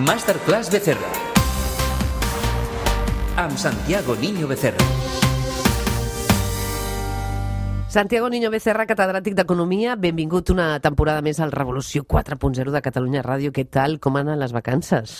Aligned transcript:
Masterclass 0.00 0.70
Becerra. 0.72 1.08
Amb 3.36 3.58
Santiago 3.58 4.16
Niño 4.16 4.48
Becerra. 4.48 4.80
Santiago 7.88 8.30
Niño 8.30 8.48
Becerra, 8.50 8.86
catedràtic 8.88 9.34
d'Economia, 9.36 9.98
benvingut 10.00 10.48
una 10.54 10.78
temporada 10.80 11.20
més 11.20 11.40
al 11.44 11.52
Revolució 11.52 12.06
4.0 12.08 12.72
de 12.72 12.80
Catalunya 12.80 13.24
Ràdio. 13.26 13.52
Què 13.52 13.66
tal? 13.68 13.98
Com 14.00 14.16
han 14.16 14.30
anat 14.30 14.40
les 14.46 14.56
vacances? 14.56 15.18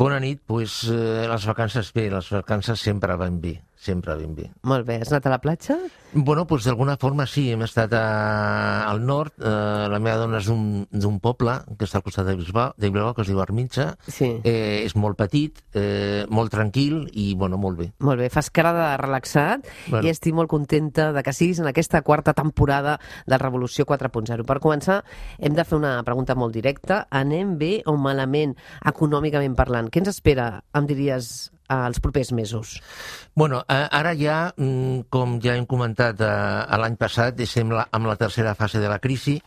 Bona 0.00 0.16
nit, 0.22 0.40
doncs 0.48 0.78
eh, 0.88 1.26
les 1.28 1.46
vacances 1.50 1.92
bé, 1.92 2.08
les 2.14 2.32
vacances 2.32 2.80
sempre 2.80 3.18
van 3.20 3.36
bé, 3.42 3.58
sempre 3.82 4.14
ben 4.16 4.34
bé. 4.36 4.46
Molt 4.68 4.86
bé, 4.86 5.00
has 5.02 5.10
anat 5.10 5.26
a 5.26 5.32
la 5.34 5.40
platja? 5.42 5.76
Bueno, 6.14 6.44
doncs 6.46 6.66
d'alguna 6.68 6.94
forma 7.00 7.24
sí, 7.26 7.48
hem 7.50 7.62
estat 7.64 7.92
a, 7.96 8.02
al 8.86 9.00
nord, 9.04 9.32
eh, 9.40 9.88
la 9.90 9.98
meva 9.98 10.18
dona 10.20 10.38
és 10.42 10.46
d'un 10.46 11.18
poble 11.24 11.54
que 11.78 11.86
està 11.88 11.98
al 11.98 12.04
costat 12.06 12.28
de 12.28 12.36
Bilbao, 12.38 12.74
de 12.76 12.90
Bilbao 12.92 13.14
que 13.16 13.24
es 13.24 13.30
diu 13.32 13.40
Armitxa, 13.42 13.96
Sí. 14.06 14.28
eh, 14.44 14.82
és 14.84 14.94
molt 14.94 15.16
petit, 15.18 15.58
eh, 15.74 16.26
molt 16.28 16.52
tranquil 16.52 17.08
i, 17.12 17.32
bueno, 17.34 17.58
molt 17.58 17.78
bé. 17.80 17.88
Molt 17.98 18.20
bé, 18.20 18.28
fas 18.30 18.50
cara 18.50 18.72
de 18.76 18.96
relaxat 19.00 19.66
Bueno. 19.88 20.06
i 20.06 20.10
estic 20.12 20.34
molt 20.34 20.50
contenta 20.52 21.10
de 21.12 21.22
que 21.22 21.32
siguis 21.32 21.58
en 21.58 21.66
aquesta 21.66 22.02
quarta 22.02 22.34
temporada 22.34 22.98
de 23.26 23.38
Revolució 23.38 23.86
4.0. 23.86 24.44
Per 24.46 24.60
començar, 24.60 25.02
hem 25.38 25.54
de 25.54 25.64
fer 25.64 25.78
una 25.78 26.02
pregunta 26.04 26.34
molt 26.36 26.52
directa. 26.54 27.06
Anem 27.10 27.56
bé 27.58 27.82
o 27.86 27.96
malament, 27.96 28.54
econòmicament 28.84 29.56
parlant? 29.56 29.88
Què 29.90 29.98
ens 30.02 30.12
espera, 30.12 30.62
em 30.74 30.86
diries, 30.86 31.50
als 31.72 32.00
propers 32.04 32.32
mesos? 32.36 32.80
Bueno, 33.34 33.62
ara 33.68 34.12
ja, 34.18 34.52
mm, 34.56 35.08
com 35.12 35.38
ja 35.40 35.56
hem 35.56 35.66
comentat 35.66 36.20
eh, 36.20 36.78
l'any 36.82 36.98
passat, 37.00 37.40
estem 37.40 37.72
amb 37.72 38.06
la 38.10 38.18
tercera 38.20 38.54
fase 38.54 38.82
de 38.82 38.92
la 38.92 39.00
crisi, 39.00 39.38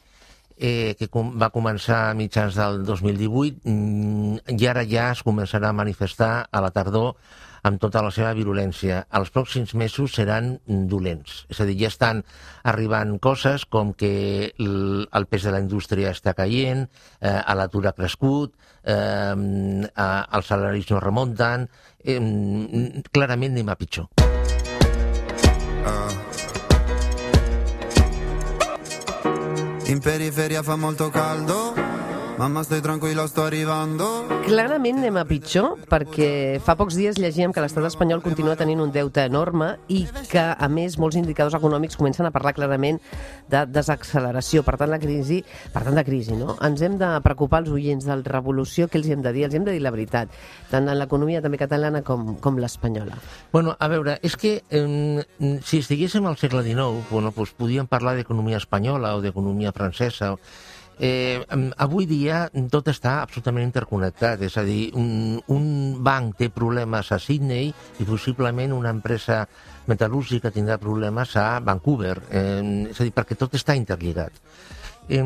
eh, 0.58 0.96
que 1.00 1.08
com, 1.12 1.34
va 1.40 1.52
començar 1.54 2.10
a 2.10 2.14
mitjans 2.18 2.56
del 2.58 2.84
2018 2.88 3.66
mm, 3.66 4.56
i 4.56 4.70
ara 4.72 4.86
ja 4.88 5.10
es 5.14 5.24
començarà 5.26 5.70
a 5.70 5.78
manifestar 5.78 6.48
a 6.52 6.64
la 6.64 6.72
tardor 6.76 7.16
amb 7.66 7.82
tota 7.82 8.04
la 8.06 8.12
seva 8.14 8.34
virulència. 8.38 9.00
Els 9.18 9.32
pròxims 9.34 9.74
mesos 9.74 10.14
seran 10.20 10.52
dolents. 10.68 11.44
És 11.50 11.62
a 11.62 11.66
dir, 11.66 11.80
ja 11.80 11.90
estan 11.90 12.22
arribant 12.64 13.16
coses 13.24 13.66
com 13.66 13.96
que 13.98 14.52
el, 14.62 15.26
pes 15.32 15.48
de 15.48 15.56
la 15.56 15.64
indústria 15.64 16.14
està 16.14 16.36
caient, 16.38 16.86
eh, 17.20 17.40
l'atur 17.58 17.88
ha 17.90 17.96
crescut, 17.98 18.54
eh, 18.84 19.34
els 19.34 20.52
salaris 20.52 20.92
no 20.94 21.02
remunten, 21.02 21.66
eh, 22.06 23.02
clarament 23.12 23.52
anem 23.52 23.70
a 23.70 23.76
pitjor. 23.76 24.08
In 29.88 30.00
periferia 30.00 30.64
fa 30.64 30.76
molto 30.76 31.10
caldo, 31.10 31.85
mamma 32.38 32.64
stai 32.64 32.82
tranquilla 32.82 33.28
sto 33.28 33.46
arrivando. 33.46 34.06
Clarament 34.46 35.00
anem 35.00 35.16
a 35.18 35.24
pitjor, 35.28 35.80
perquè 35.90 36.60
fa 36.64 36.76
pocs 36.76 36.98
dies 37.00 37.18
llegíem 37.22 37.54
que 37.56 37.64
l'estat 37.64 37.86
espanyol 37.88 38.22
continua 38.26 38.58
tenint 38.60 38.82
un 38.84 38.92
deute 38.92 39.24
enorme 39.24 39.72
i 39.88 40.04
que, 40.30 40.44
a 40.44 40.68
més, 40.68 40.98
molts 41.00 41.16
indicadors 41.20 41.56
econòmics 41.56 41.96
comencen 41.96 42.28
a 42.28 42.34
parlar 42.36 42.54
clarament 42.58 43.00
de 43.52 43.64
desacceleració. 43.72 44.66
Per 44.68 44.76
tant, 44.82 44.92
la 44.92 45.00
crisi, 45.00 45.40
per 45.74 45.86
tant, 45.88 45.96
de 45.96 46.04
crisi, 46.08 46.36
no? 46.36 46.58
Ens 46.66 46.84
hem 46.86 47.00
de 47.00 47.10
preocupar 47.24 47.64
els 47.64 47.72
oients 47.74 48.08
del 48.10 48.26
Revolució, 48.28 48.90
què 48.92 49.00
els 49.00 49.10
hem 49.16 49.24
de 49.24 49.34
dir? 49.36 49.48
Els 49.48 49.56
hem 49.56 49.66
de 49.68 49.76
dir 49.76 49.84
la 49.84 49.96
veritat, 49.96 50.36
tant 50.74 50.92
en 50.92 51.00
l'economia 51.00 51.44
també 51.46 51.60
catalana 51.62 52.04
com, 52.04 52.36
com 52.44 52.60
l'espanyola. 52.60 53.18
Bueno, 53.56 53.78
a 53.80 53.92
veure, 53.92 54.20
és 54.26 54.36
que 54.36 54.58
eh, 54.70 55.26
si 55.64 55.80
estiguéssim 55.80 56.28
al 56.28 56.40
segle 56.42 56.66
XIX, 56.68 57.06
bueno, 57.10 57.32
doncs 57.36 57.56
podíem 57.56 57.88
parlar 57.88 58.18
d'economia 58.20 58.60
espanyola 58.60 59.16
o 59.16 59.24
d'economia 59.24 59.72
francesa. 59.76 60.36
Eh, 60.96 61.44
avui 61.76 62.06
dia 62.08 62.46
tot 62.72 62.88
està 62.88 63.18
absolutament 63.22 63.66
interconnectat, 63.68 64.42
és 64.48 64.56
a 64.56 64.64
dir, 64.64 64.94
un, 64.96 65.42
un 65.52 65.66
banc 66.04 66.38
té 66.40 66.48
problemes 66.54 67.12
a 67.12 67.20
Sydney 67.20 67.74
i 68.00 68.08
possiblement 68.08 68.76
una 68.76 68.94
empresa 68.96 69.44
metal·lúrgica 69.92 70.54
tindrà 70.56 70.80
problemes 70.80 71.36
a 71.36 71.60
Vancouver, 71.60 72.16
eh, 72.32 72.88
és 72.92 73.02
a 73.02 73.04
dir, 73.04 73.14
perquè 73.16 73.36
tot 73.40 73.60
està 73.60 73.76
interlligat. 73.76 74.40
Eh, 75.08 75.22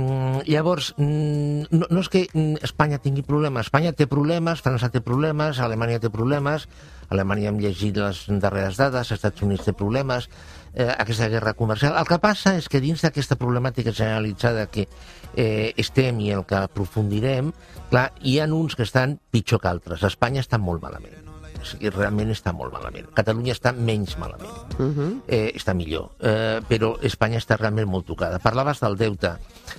llavors, 0.46 0.94
mm, 0.98 1.72
no, 1.72 1.88
no 1.90 2.02
és 2.04 2.10
que 2.12 2.26
mm, 2.28 2.60
Espanya 2.68 3.00
tingui 3.00 3.24
problemes, 3.24 3.70
Espanya 3.70 3.94
té 3.96 4.10
problemes, 4.12 4.60
França 4.66 4.90
té 4.92 5.00
problemes, 5.00 5.62
Alemanya 5.64 6.02
té 6.04 6.10
problemes, 6.12 6.68
Alemanya 7.08 7.54
hem 7.54 7.62
llegit 7.64 7.96
les 7.96 8.26
darreres 8.44 8.76
dades, 8.82 9.14
Estats 9.16 9.46
Units 9.46 9.70
té 9.70 9.74
problemes, 9.74 10.28
eh, 10.74 10.90
aquesta 10.98 11.30
guerra 11.30 11.54
comercial. 11.54 11.98
El 12.00 12.08
que 12.10 12.20
passa 12.20 12.56
és 12.60 12.70
que 12.70 12.82
dins 12.84 13.02
d'aquesta 13.02 13.38
problemàtica 13.40 13.94
generalitzada 13.96 14.68
que 14.72 14.88
eh, 15.36 15.74
estem 15.78 16.20
i 16.22 16.32
el 16.36 16.46
que 16.50 16.60
aprofundirem, 16.60 17.54
clar, 17.90 18.10
hi 18.22 18.40
ha 18.40 18.48
uns 18.54 18.76
que 18.76 18.86
estan 18.88 19.20
pitjor 19.32 19.62
que 19.62 19.72
altres. 19.72 20.04
Espanya 20.04 20.44
està 20.46 20.62
molt 20.62 20.84
malament. 20.84 21.26
O 21.60 21.66
sigui, 21.68 21.90
realment 21.92 22.30
està 22.32 22.54
molt 22.56 22.72
malament. 22.72 23.10
Catalunya 23.16 23.52
està 23.52 23.74
menys 23.76 24.16
malament 24.18 24.56
Uh 24.80 24.96
-huh. 24.96 25.22
eh, 25.28 25.52
està 25.56 25.74
millor, 25.74 26.12
eh, 26.22 26.62
però 26.70 26.98
Espanya 27.04 27.38
està 27.38 27.58
realment 27.58 27.90
molt 27.90 28.06
tocada. 28.06 28.40
Parlaves 28.40 28.80
del 28.80 28.96
deute. 28.96 29.28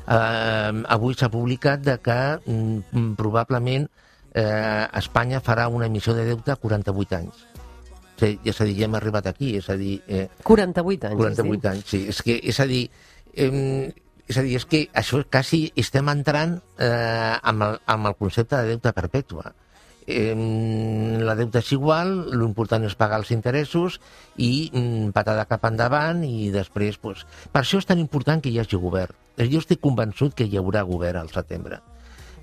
Eh, 0.06 0.83
avui 0.89 1.15
s'ha 1.15 1.31
publicat 1.31 1.81
de 1.81 1.99
que 1.99 2.39
mm, 2.45 3.15
probablement 3.17 3.89
eh, 4.34 4.87
Espanya 4.93 5.41
farà 5.41 5.69
una 5.69 5.87
emissió 5.87 6.15
de 6.15 6.25
deute 6.25 6.53
a 6.53 6.56
48 6.56 7.17
anys. 7.17 7.47
Sí, 8.20 8.34
és 8.44 8.60
a 8.60 8.66
dir, 8.69 8.76
ja 8.76 8.84
hem 8.84 8.98
arribat 8.98 9.31
aquí, 9.31 9.54
és 9.56 9.70
a 9.72 9.78
dir... 9.81 9.94
Eh, 10.06 10.26
48 10.44 11.08
anys. 11.08 11.19
48 11.22 11.70
anys, 11.70 11.86
sí. 11.88 12.03
És, 12.12 12.20
que, 12.26 12.36
és 12.53 12.60
a 12.60 12.66
dir, 12.69 12.82
eh, 13.32 13.88
és 14.28 14.36
a 14.36 14.44
dir, 14.44 14.58
és 14.58 14.66
que 14.69 14.82
això 15.00 15.22
quasi 15.32 15.64
estem 15.81 16.10
entrant 16.12 16.58
eh, 16.76 17.34
amb, 17.41 17.64
el, 17.66 17.81
amb 17.94 18.10
el 18.10 18.19
concepte 18.20 18.60
de 18.60 18.75
deute 18.75 18.92
perpètua. 18.97 19.54
Eh, 20.10 20.34
la 21.25 21.36
deuta 21.38 21.62
és 21.62 21.72
igual, 21.76 22.12
l'important 22.34 22.84
és 22.84 22.97
pagar 22.98 23.22
els 23.22 23.32
interessos 23.32 24.00
i 24.37 24.69
mm, 24.69 25.14
patada 25.16 25.48
cap 25.48 25.64
endavant 25.70 26.20
i 26.26 26.50
després... 26.52 27.00
Pues, 27.00 27.25
per 27.52 27.64
això 27.64 27.81
és 27.81 27.88
tan 27.88 28.02
important 28.02 28.42
que 28.42 28.52
hi 28.52 28.60
hagi 28.60 28.81
govern. 28.81 29.16
Jo 29.41 29.62
estic 29.62 29.81
convençut 29.81 30.37
que 30.37 30.44
hi 30.44 30.60
haurà 30.60 30.84
govern 30.84 31.22
al 31.22 31.32
setembre. 31.32 31.81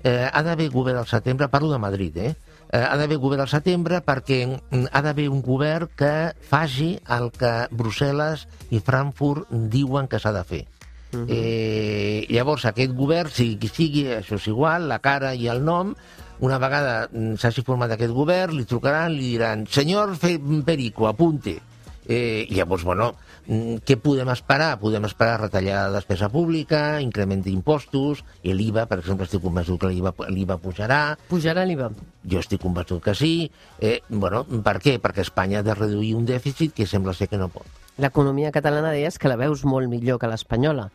Eh, 0.02 0.26
ha 0.26 0.42
d'haver 0.42 0.68
govern 0.74 0.98
al 0.98 1.08
setembre, 1.10 1.50
parlo 1.52 1.70
de 1.70 1.78
Madrid, 1.82 2.16
eh? 2.18 2.34
Eh 2.72 2.84
ha 2.84 2.96
d'haver 2.96 3.16
govern 3.16 3.42
al 3.44 3.48
setembre 3.48 4.00
perquè 4.04 4.42
mm, 4.46 4.90
ha 4.92 5.02
d'haver 5.02 5.28
un 5.32 5.40
govern 5.42 5.88
que 5.96 6.32
faci 6.50 6.98
el 7.16 7.30
que 7.32 7.52
Brussel·les 7.70 8.46
i 8.70 8.80
Frankfurt 8.84 9.48
diuen 9.50 10.08
que 10.08 10.20
s'ha 10.20 10.32
de 10.32 10.44
fer. 10.44 10.64
Uh 11.12 11.20
-huh. 11.20 11.26
eh, 11.30 12.26
llavors, 12.28 12.66
aquest 12.66 12.92
govern, 12.92 13.30
sigui 13.30 13.56
qui 13.56 13.68
sigui, 13.68 14.04
això 14.12 14.36
és 14.36 14.46
igual, 14.46 14.88
la 14.88 14.98
cara 14.98 15.34
i 15.34 15.48
el 15.48 15.64
nom, 15.64 15.94
una 16.40 16.58
vegada 16.58 17.08
mm, 17.10 17.34
s'hagi 17.36 17.62
format 17.62 17.90
aquest 17.90 18.12
govern, 18.12 18.56
li 18.56 18.64
trucaran, 18.64 19.12
li 19.12 19.32
diran 19.32 19.66
senyor 19.66 20.16
Perico, 20.64 21.08
apunte. 21.08 21.60
Eh, 22.08 22.46
llavors, 22.50 22.84
bueno, 22.88 23.12
mm, 23.46 23.82
què 23.84 23.98
podem 24.00 24.30
esperar? 24.32 24.78
Podem 24.80 25.04
esperar 25.04 25.40
retallar 25.42 25.82
la 25.90 25.98
despesa 26.00 26.30
pública, 26.32 27.00
increment 27.04 27.42
d'impostos, 27.44 28.24
i 28.42 28.54
l'IVA, 28.56 28.86
per 28.88 28.98
exemple, 29.02 29.26
estic 29.28 29.42
convençut 29.44 29.78
que 29.80 29.90
l'IVA 29.92 30.14
l'IVA 30.32 30.56
pujarà, 30.56 31.18
Pujarà 31.28 31.66
l'IVA. 31.68 31.90
jo 32.24 32.38
estic 32.40 32.62
convençut 32.62 33.02
que 33.04 33.14
sí. 33.14 33.50
Eh, 33.78 34.00
bueno, 34.08 34.44
per 34.64 34.78
què? 34.80 34.98
Perquè 34.98 35.20
Espanya 35.20 35.60
ha 35.60 35.62
de 35.62 35.74
reduir 35.74 36.14
un 36.16 36.24
dèficit 36.24 36.72
que 36.74 36.86
sembla 36.86 37.12
ser 37.12 37.28
que 37.28 37.36
no 37.36 37.48
pot. 37.48 37.66
L'economia 37.98 38.52
catalana 38.54 38.92
deies 38.94 39.18
que 39.18 39.30
la 39.30 39.36
veus 39.38 39.64
molt 39.66 39.90
millor 39.90 40.20
que 40.22 40.30
l'espanyola. 40.30 40.88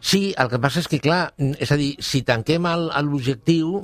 Sí, 0.00 0.32
el 0.38 0.48
que 0.48 0.60
passa 0.62 0.80
és 0.80 0.88
que, 0.88 1.00
clar, 1.02 1.32
és 1.36 1.72
a 1.74 1.76
dir, 1.76 1.90
si 2.04 2.22
tanquem 2.24 2.64
l'objectiu, 3.04 3.82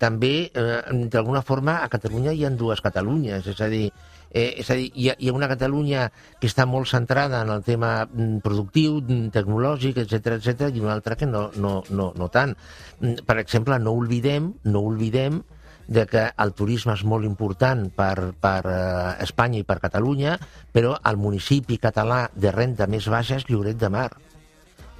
també, 0.00 0.34
eh, 0.52 1.06
d'alguna 1.12 1.42
forma, 1.42 1.78
a 1.80 1.88
Catalunya 1.88 2.34
hi 2.34 2.44
ha 2.44 2.50
dues 2.50 2.82
Catalunyes, 2.84 3.46
és 3.46 3.60
a 3.60 3.68
dir, 3.72 3.86
eh, 4.30 4.54
és 4.58 4.70
a 4.70 4.74
dir 4.74 4.90
hi, 4.92 5.08
ha, 5.08 5.16
hi 5.18 5.30
ha 5.30 5.36
una 5.36 5.48
Catalunya 5.48 6.10
que 6.40 6.50
està 6.50 6.66
molt 6.66 6.90
centrada 6.90 7.40
en 7.46 7.50
el 7.54 7.62
tema 7.62 8.08
productiu, 8.42 9.00
tecnològic, 9.32 10.02
etc 10.04 10.36
etc 10.40 10.68
i 10.74 10.82
una 10.82 10.92
altra 10.92 11.16
que 11.16 11.26
no, 11.26 11.50
no, 11.56 11.82
no, 11.90 12.12
no 12.16 12.28
tant. 12.28 12.56
Per 13.00 13.38
exemple, 13.38 13.78
no 13.78 13.94
oblidem, 13.94 14.52
no 14.64 14.84
oblidem 14.90 15.44
de 15.86 16.06
que 16.10 16.26
el 16.40 16.54
turisme 16.56 16.94
és 16.96 17.04
molt 17.04 17.26
important 17.28 17.86
per, 17.94 18.32
per 18.40 18.60
eh, 18.64 19.24
Espanya 19.24 19.60
i 19.60 19.66
per 19.68 19.80
Catalunya, 19.82 20.38
però 20.72 20.94
el 21.10 21.18
municipi 21.20 21.78
català 21.82 22.28
de 22.34 22.52
renda 22.54 22.88
més 22.88 23.08
baixa 23.12 23.40
és 23.40 23.48
Lloret 23.50 23.80
de 23.80 23.92
Mar 23.92 24.10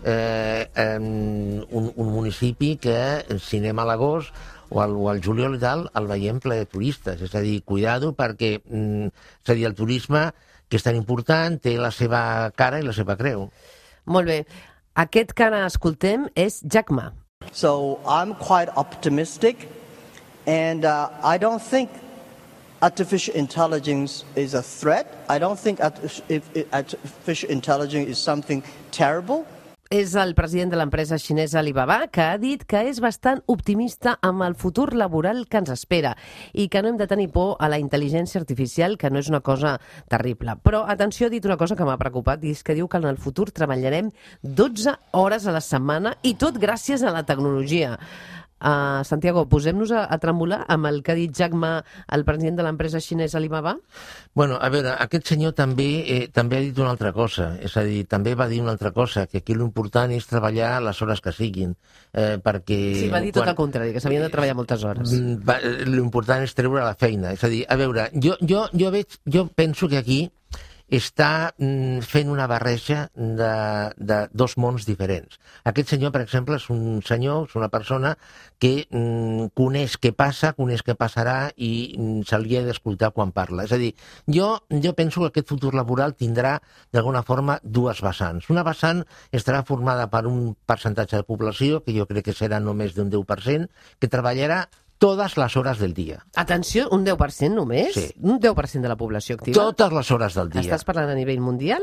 eh, 0.04 0.70
eh, 0.74 0.98
un, 0.98 1.92
un 1.96 2.12
municipi 2.12 2.76
que 2.76 3.24
si 3.40 3.58
anem 3.58 3.80
a 3.80 3.86
l'agost 3.88 4.34
o 4.70 4.80
al, 4.82 4.94
o 4.96 5.08
al 5.10 5.22
juliol 5.24 5.56
i 5.56 5.62
tal, 5.62 5.86
el 5.96 6.08
veiem 6.10 6.40
ple 6.44 6.60
de 6.60 6.68
turistes. 6.68 7.22
És 7.24 7.34
a 7.34 7.42
dir, 7.44 7.62
cuidado 7.64 8.12
perquè 8.16 8.58
mm, 8.60 9.08
és 9.42 9.50
a 9.50 9.56
dir, 9.56 9.66
el 9.68 9.76
turisme, 9.78 10.28
que 10.68 10.78
és 10.80 10.86
tan 10.86 10.96
important, 10.98 11.58
té 11.60 11.76
la 11.80 11.92
seva 11.94 12.50
cara 12.56 12.80
i 12.80 12.86
la 12.86 12.94
seva 12.96 13.16
creu. 13.20 13.48
Molt 14.04 14.28
bé. 14.28 14.42
Aquest 15.00 15.32
que 15.34 15.48
ara 15.48 15.64
escoltem 15.66 16.28
és 16.38 16.60
Jack 16.62 16.92
Ma. 16.94 17.10
So 17.52 18.00
I'm 18.06 18.34
quite 18.40 18.72
optimistic, 18.80 19.66
and 20.46 20.84
uh, 20.84 21.10
I 21.22 21.38
don't 21.38 21.62
think 21.62 21.90
artificial 22.82 23.34
intelligence 23.34 24.24
is 24.36 24.54
a 24.54 24.62
threat. 24.62 25.24
I 25.28 25.38
don't 25.38 25.58
think 25.58 25.80
arti- 25.80 26.22
if, 26.28 26.50
if 26.54 26.72
artificial 26.72 27.50
intelligence 27.50 28.08
is 28.08 28.18
something 28.18 28.62
terrible. 28.90 29.46
és 29.94 30.14
el 30.18 30.32
president 30.34 30.72
de 30.72 30.78
l'empresa 30.80 31.18
xinesa 31.20 31.60
Alibaba, 31.60 32.08
que 32.10 32.22
ha 32.24 32.38
dit 32.40 32.64
que 32.66 32.80
és 32.88 32.98
bastant 33.04 33.42
optimista 33.46 34.16
amb 34.26 34.42
el 34.42 34.56
futur 34.58 34.88
laboral 34.96 35.44
que 35.46 35.60
ens 35.60 35.70
espera 35.70 36.14
i 36.52 36.66
que 36.68 36.82
no 36.82 36.90
hem 36.90 36.98
de 36.98 37.06
tenir 37.06 37.28
por 37.30 37.54
a 37.60 37.68
la 37.70 37.78
intel·ligència 37.78 38.40
artificial, 38.40 38.96
que 38.98 39.10
no 39.10 39.20
és 39.22 39.30
una 39.30 39.42
cosa 39.44 39.76
terrible. 40.10 40.56
Però, 40.64 40.82
atenció, 40.88 41.28
ha 41.28 41.34
dit 41.34 41.46
una 41.46 41.58
cosa 41.60 41.76
que 41.76 41.86
m'ha 41.86 41.98
preocupat, 42.00 42.42
i 42.42 42.56
és 42.56 42.64
que 42.64 42.74
diu 42.74 42.88
que 42.88 42.98
en 42.98 43.06
el 43.06 43.20
futur 43.22 43.50
treballarem 43.52 44.10
12 44.42 44.96
hores 45.12 45.46
a 45.46 45.54
la 45.54 45.62
setmana 45.62 46.16
i 46.22 46.34
tot 46.40 46.58
gràcies 46.58 47.04
a 47.04 47.14
la 47.14 47.22
tecnologia. 47.22 47.98
Uh, 48.64 49.02
Santiago, 49.04 49.42
posem-nos 49.50 49.90
a, 49.92 50.04
a 50.08 50.16
tremolar 50.22 50.62
amb 50.72 50.86
el 50.88 51.02
que 51.04 51.12
ha 51.12 51.16
dit 51.18 51.32
Jack 51.36 51.52
Ma, 51.52 51.72
el 52.16 52.22
president 52.24 52.56
de 52.56 52.64
l'empresa 52.64 53.00
xinesa 53.02 53.36
Alibaba? 53.36 53.74
Bueno, 54.32 54.56
a 54.56 54.70
veure, 54.72 54.94
aquest 55.04 55.26
senyor 55.34 55.52
també 55.58 55.88
eh, 56.06 56.20
també 56.32 56.56
ha 56.56 56.62
dit 56.64 56.78
una 56.80 56.94
altra 56.94 57.12
cosa, 57.12 57.50
és 57.60 57.74
a 57.76 57.82
dir, 57.84 58.06
també 58.08 58.32
va 58.38 58.46
dir 58.48 58.62
una 58.62 58.72
altra 58.72 58.92
cosa, 58.96 59.26
que 59.26 59.42
aquí 59.42 59.56
l'important 59.58 60.14
és 60.16 60.24
treballar 60.30 60.78
les 60.86 61.02
hores 61.04 61.20
que 61.20 61.34
siguin, 61.36 61.74
eh, 62.14 62.38
perquè... 62.40 62.78
Sí, 63.02 63.10
va 63.12 63.20
dir 63.20 63.34
tot 63.36 63.50
el 63.50 63.58
contrari, 63.58 63.92
que 63.92 64.00
s'havien 64.00 64.24
de 64.24 64.30
treballar 64.32 64.56
moltes 64.56 64.86
hores. 64.86 65.12
Mm, 65.12 65.42
va- 65.44 65.60
L'important 65.90 66.46
és 66.46 66.54
treure 66.56 66.80
la 66.86 66.94
feina, 66.96 67.34
és 67.36 67.44
a 67.44 67.52
dir, 67.52 67.66
a 67.68 67.76
veure, 67.76 68.08
jo, 68.14 68.38
jo, 68.40 68.64
jo, 68.72 68.94
veig, 68.94 69.18
jo 69.28 69.44
penso 69.52 69.90
que 69.92 69.98
aquí 70.00 70.22
està 70.92 71.54
mm, 71.56 72.04
fent 72.04 72.28
una 72.28 72.46
barreja 72.46 73.08
de, 73.14 73.52
de 73.96 74.18
dos 74.32 74.56
mons 74.60 74.84
diferents. 74.84 75.38
Aquest 75.64 75.94
senyor, 75.94 76.12
per 76.12 76.20
exemple, 76.24 76.58
és 76.60 76.68
un 76.70 77.00
senyor, 77.06 77.48
és 77.48 77.56
una 77.56 77.70
persona 77.72 78.14
que 78.60 78.84
mm, 78.90 79.54
coneix 79.56 79.96
què 80.00 80.12
passa, 80.12 80.52
coneix 80.58 80.84
què 80.84 80.96
passarà 80.98 81.50
i 81.56 81.96
mm, 81.96 82.26
se 82.28 82.40
li 82.42 82.58
ha 82.58 82.64
d'escoltar 82.66 83.14
quan 83.16 83.32
parla. 83.32 83.64
És 83.64 83.72
a 83.72 83.80
dir, 83.80 83.94
jo, 84.28 84.50
jo 84.84 84.94
penso 84.94 85.22
que 85.22 85.32
aquest 85.32 85.54
futur 85.54 85.74
laboral 85.74 86.14
tindrà, 86.20 86.58
d'alguna 86.92 87.24
forma, 87.24 87.58
dues 87.64 88.04
vessants. 88.04 88.50
Una 88.52 88.64
vessant 88.66 89.04
estarà 89.32 89.64
formada 89.64 90.10
per 90.12 90.26
un 90.28 90.54
percentatge 90.68 91.16
de 91.16 91.28
població, 91.28 91.80
que 91.84 91.96
jo 91.96 92.06
crec 92.10 92.28
que 92.28 92.36
serà 92.36 92.60
només 92.60 92.94
d'un 92.94 93.10
10%, 93.12 93.70
que 94.00 94.12
treballarà 94.12 94.66
totes 94.98 95.36
les 95.36 95.56
hores 95.56 95.78
del 95.78 95.92
dia. 95.94 96.24
Atenció, 96.34 96.88
un 96.90 97.04
10% 97.04 97.54
només? 97.54 97.92
Sí. 97.94 98.06
Un 98.22 98.38
10% 98.40 98.80
de 98.80 98.88
la 98.88 98.96
població 98.96 99.36
activa? 99.36 99.54
Totes 99.54 99.92
les 99.92 100.10
hores 100.10 100.34
del 100.34 100.50
dia. 100.50 100.62
Estàs 100.62 100.84
parlant 100.84 101.10
a 101.10 101.14
nivell 101.18 101.40
mundial? 101.40 101.82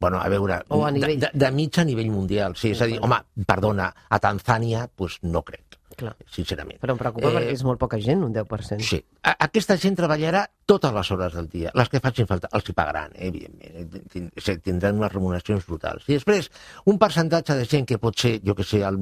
Bueno, 0.00 0.20
a 0.22 0.28
veure, 0.28 0.60
O 0.68 0.84
a 0.86 0.92
nivell- 0.92 1.18
de, 1.18 1.30
de, 1.32 1.38
de 1.46 1.50
mig 1.50 1.76
a 1.78 1.84
nivell 1.84 2.10
mundial. 2.10 2.54
Sí, 2.56 2.70
és 2.70 2.80
a 2.82 2.86
dir, 2.86 3.00
home, 3.02 3.16
perdona, 3.46 3.88
a 4.08 4.20
Tanzània, 4.22 4.88
pues 4.94 5.18
no 5.22 5.42
crec, 5.42 5.67
Clar. 5.98 6.12
sincerament. 6.30 6.78
Però 6.78 6.94
em 6.94 6.98
preocupa 7.00 7.26
eh... 7.28 7.34
perquè 7.34 7.54
és 7.56 7.62
molt 7.66 7.80
poca 7.82 7.98
gent, 7.98 8.20
un 8.22 8.30
10%. 8.34 8.84
Sí. 8.86 9.00
A 9.26 9.32
aquesta 9.48 9.74
gent 9.82 9.96
treballarà 9.98 10.44
totes 10.64 10.92
les 10.94 11.10
hores 11.10 11.34
del 11.34 11.48
dia, 11.50 11.72
les 11.74 11.88
que 11.90 11.98
facin 12.04 12.28
falta. 12.30 12.46
Els 12.54 12.68
hi 12.70 12.74
pagaran, 12.78 13.10
eh, 13.16 13.26
evidentment. 13.32 13.72
eh, 13.74 14.04
tin- 14.12 14.30
tin- 14.38 14.60
Tindran 14.68 15.00
unes 15.02 15.12
remuneracions 15.12 15.66
brutals. 15.66 16.06
I 16.08 16.14
després, 16.20 16.50
un 16.86 16.98
percentatge 17.02 17.56
de 17.58 17.66
gent 17.66 17.86
que 17.90 17.98
pot 17.98 18.14
ser, 18.16 18.36
jo 18.46 18.54
que 18.54 18.62
sé, 18.64 18.84
el, 18.86 19.00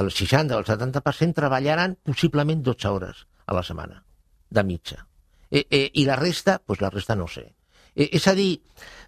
el 0.00 0.10
60 0.10 0.56
o 0.56 0.62
el 0.64 0.64
70% 0.64 1.34
treballaran 1.36 1.98
possiblement 2.02 2.62
12 2.64 2.88
hores 2.88 3.26
a 3.46 3.52
la 3.54 3.62
setmana, 3.62 4.02
de 4.48 4.64
mitja. 4.64 5.04
Eh, 5.50 5.66
eh, 5.70 5.90
I 5.94 6.04
la 6.08 6.16
resta, 6.16 6.58
doncs 6.66 6.80
la 6.80 6.90
resta 6.90 7.14
no 7.16 7.26
sé. 7.28 7.44
Eh, 7.98 8.08
és 8.16 8.26
a 8.28 8.34
dir, 8.36 8.60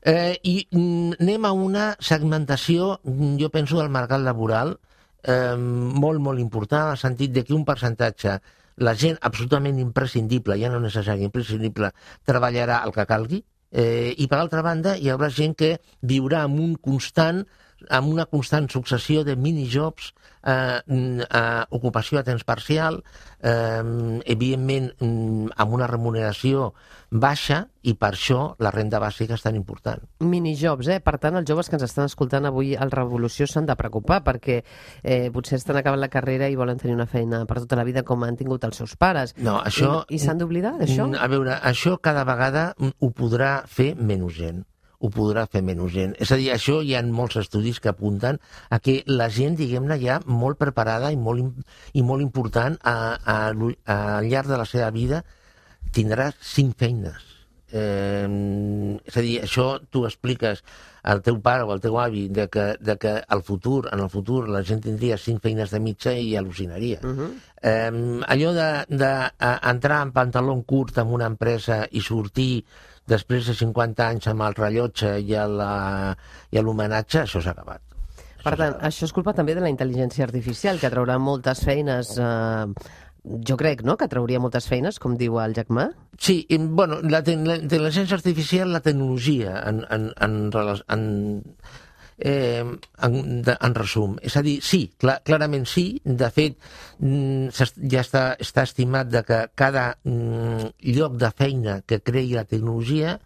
eh, 0.02 0.36
i 0.44 0.66
mm, 0.70 1.18
anem 1.20 1.44
a 1.44 1.52
una 1.52 1.90
segmentació, 2.00 3.00
mm, 3.04 3.36
jo 3.40 3.50
penso, 3.50 3.78
del 3.78 3.88
mercat 3.92 4.20
laboral 4.20 4.78
eh, 5.24 5.56
molt, 5.56 6.20
molt 6.20 6.40
important, 6.40 6.88
en 6.88 6.96
el 6.96 7.00
sentit 7.00 7.32
de 7.34 7.44
que 7.44 7.54
un 7.54 7.64
percentatge, 7.68 8.38
la 8.80 8.94
gent 8.96 9.18
absolutament 9.20 9.78
imprescindible, 9.78 10.56
ja 10.60 10.70
no 10.72 10.80
necessari, 10.80 11.26
imprescindible, 11.26 11.92
treballarà 12.26 12.80
el 12.86 12.94
que 12.96 13.06
calgui, 13.06 13.42
eh, 13.70 14.14
i 14.16 14.26
per 14.26 14.38
altra 14.40 14.62
banda 14.66 14.96
hi 14.96 15.10
haurà 15.10 15.30
gent 15.30 15.54
que 15.54 15.76
viurà 16.02 16.44
amb 16.46 16.60
un 16.60 16.76
constant 16.76 17.44
amb 17.88 18.12
una 18.12 18.26
constant 18.26 18.68
successió 18.68 19.24
de 19.24 19.36
minijobs, 19.36 20.12
eh, 20.44 20.80
eh, 20.86 21.64
ocupació 21.70 22.20
a 22.20 22.24
temps 22.24 22.44
parcial, 22.44 23.02
eh, 23.40 24.20
evidentment 24.26 24.92
mm, 24.98 25.52
amb 25.56 25.74
una 25.76 25.88
remuneració 25.90 26.72
baixa 27.10 27.64
i 27.82 27.94
per 27.96 28.12
això 28.14 28.54
la 28.62 28.70
renda 28.70 29.00
bàsica 29.00 29.34
és 29.34 29.42
tan 29.42 29.56
important. 29.56 30.02
Minijobs, 30.20 30.88
eh? 30.92 31.00
Per 31.00 31.16
tant, 31.18 31.36
els 31.40 31.48
joves 31.48 31.68
que 31.68 31.78
ens 31.78 31.86
estan 31.88 32.10
escoltant 32.10 32.46
avui 32.46 32.74
al 32.76 32.92
Revolució 32.92 33.48
s'han 33.48 33.66
de 33.66 33.76
preocupar 33.76 34.20
perquè 34.26 34.60
eh, 35.02 35.30
potser 35.32 35.58
estan 35.58 35.80
acabant 35.80 36.00
la 36.00 36.12
carrera 36.12 36.48
i 36.48 36.58
volen 36.60 36.78
tenir 36.78 36.94
una 36.94 37.08
feina 37.10 37.44
per 37.46 37.62
tota 37.64 37.78
la 37.80 37.86
vida 37.88 38.04
com 38.04 38.22
han 38.24 38.36
tingut 38.36 38.64
els 38.68 38.76
seus 38.82 38.96
pares. 39.00 39.34
No, 39.38 39.58
això... 39.64 40.04
I, 40.08 40.16
i 40.16 40.22
s'han 40.22 40.38
d'oblidar 40.42 40.76
d'això? 40.78 41.08
Mm, 41.08 41.20
A 41.20 41.30
veure, 41.32 41.56
això 41.72 41.96
cada 42.02 42.24
vegada 42.28 42.74
mm, 42.78 42.98
ho 43.00 43.10
podrà 43.16 43.54
fer 43.66 43.94
menys 43.96 44.36
gent 44.36 44.64
ho 45.00 45.08
podrà 45.08 45.46
fer 45.48 45.62
menys 45.64 45.92
gent. 45.94 46.14
És 46.20 46.30
a 46.32 46.36
dir, 46.36 46.50
això 46.52 46.80
hi 46.84 46.94
ha 46.94 47.02
molts 47.02 47.38
estudis 47.40 47.80
que 47.80 47.88
apunten 47.88 48.38
a 48.68 48.78
que 48.84 49.00
la 49.08 49.30
gent, 49.32 49.56
diguem-ne, 49.56 49.96
ja 50.02 50.20
molt 50.26 50.60
preparada 50.60 51.10
i 51.12 51.16
molt, 51.16 51.64
i 51.96 52.02
molt 52.04 52.22
important 52.22 52.76
a, 52.84 53.16
a, 53.24 53.38
l'u- 53.56 53.76
al 53.86 54.28
llarg 54.28 54.52
de 54.52 54.60
la 54.60 54.68
seva 54.68 54.90
vida 54.92 55.24
tindrà 55.96 56.30
cinc 56.40 56.76
feines. 56.78 57.26
Eh, 57.72 58.26
és 59.06 59.16
a 59.16 59.22
dir, 59.22 59.36
això 59.46 59.78
tu 59.90 60.04
expliques 60.04 60.60
al 61.06 61.22
teu 61.24 61.38
pare 61.40 61.62
o 61.64 61.70
al 61.72 61.80
teu 61.80 61.96
avi 62.02 62.26
de 62.28 62.48
que, 62.52 62.64
de 62.82 62.96
que 63.00 63.12
al 63.26 63.42
futur, 63.46 63.88
en 63.92 64.02
el 64.04 64.10
futur 64.10 64.48
la 64.50 64.60
gent 64.66 64.82
tindria 64.84 65.16
cinc 65.16 65.40
feines 65.46 65.70
de 65.70 65.80
mitja 65.80 66.12
i 66.12 66.34
al·lucinaria. 66.36 66.98
Uh 67.00 67.14
-huh. 67.16 67.30
eh, 67.62 68.20
allò 68.26 68.52
d'entrar 68.88 70.02
en 70.02 70.12
pantaló 70.12 70.60
curt 70.66 70.98
en 70.98 71.06
una 71.08 71.26
empresa 71.26 71.86
i 71.90 72.00
sortir 72.00 72.64
després 73.10 73.46
de 73.50 73.54
50 73.58 74.06
anys 74.06 74.30
amb 74.32 74.46
el 74.46 74.56
rellotge 74.58 75.16
i 75.20 75.34
la- 75.34 76.16
i 76.50 76.62
l'homenatge, 76.62 77.24
això 77.26 77.42
s'ha 77.42 77.52
acabat. 77.56 77.82
Per 78.40 78.54
tant, 78.56 78.78
això 78.80 79.04
és 79.04 79.12
culpa 79.12 79.34
també 79.36 79.52
de 79.54 79.60
la 79.60 79.68
intel·ligència 79.68 80.24
artificial, 80.24 80.78
que 80.80 80.90
traurà 80.92 81.18
moltes 81.20 81.64
feines... 81.66 82.16
Eh, 82.16 82.66
jo 83.44 83.56
crec, 83.60 83.82
no?, 83.84 83.98
que 84.00 84.08
trauria 84.08 84.40
moltes 84.40 84.64
feines, 84.64 84.96
com 84.98 85.12
diu 85.20 85.34
el 85.42 85.52
Jack 85.52 85.68
Ma. 85.68 85.90
Sí, 86.16 86.38
i, 86.48 86.56
bueno, 86.56 87.02
la, 87.04 87.20
la 87.20 87.58
intel·ligència 87.60 88.16
artificial, 88.16 88.72
la 88.72 88.80
tecnologia, 88.80 89.58
en, 89.68 89.82
en, 89.92 90.06
en, 90.24 90.38
en, 90.88 91.04
eh, 92.20 92.64
en, 93.06 93.42
de, 93.42 93.56
en 93.56 93.74
resum. 93.74 94.16
És 94.22 94.36
a 94.36 94.44
dir, 94.46 94.58
sí, 94.64 94.84
clar, 95.00 95.18
clarament 95.26 95.66
sí. 95.68 95.86
De 96.04 96.30
fet, 96.34 96.56
mm, 96.98 97.50
ja 97.90 98.04
està, 98.04 98.24
està 98.40 98.64
estimat 98.68 99.10
de 99.10 99.24
que 99.26 99.42
cada 99.58 99.90
mm, 100.04 100.72
lloc 100.96 101.18
de 101.20 101.32
feina 101.36 101.80
que 101.86 102.00
creï 102.04 102.34
la 102.36 102.46
tecnologia 102.48 103.18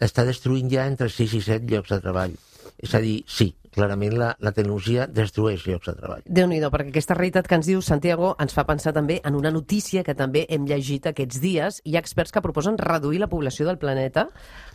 està 0.00 0.24
destruint 0.24 0.70
ja 0.70 0.86
entre 0.86 1.10
6 1.10 1.38
i 1.40 1.42
7 1.50 1.72
llocs 1.72 1.94
de 1.94 2.00
treball. 2.04 2.36
És 2.78 2.94
a 2.94 3.02
dir, 3.02 3.20
sí, 3.26 3.50
clarament 3.78 4.16
la, 4.18 4.32
la 4.42 4.52
tecnologia 4.56 5.06
destrueix 5.06 5.64
llocs 5.68 5.88
de 5.88 5.94
treball. 5.96 6.24
déu 6.26 6.48
nhi 6.50 6.58
perquè 6.60 6.90
aquesta 6.90 7.16
realitat 7.16 7.48
que 7.48 7.56
ens 7.58 7.68
diu 7.70 7.82
Santiago 7.84 8.34
ens 8.42 8.54
fa 8.54 8.66
pensar 8.68 8.92
també 8.96 9.20
en 9.24 9.38
una 9.38 9.52
notícia 9.54 10.02
que 10.04 10.16
també 10.18 10.44
hem 10.50 10.66
llegit 10.66 11.06
aquests 11.06 11.40
dies. 11.40 11.80
Hi 11.84 11.96
ha 11.96 12.02
experts 12.02 12.34
que 12.34 12.42
proposen 12.44 12.78
reduir 12.78 13.22
la 13.22 13.30
població 13.30 13.66
del 13.68 13.78
planeta 13.78 14.28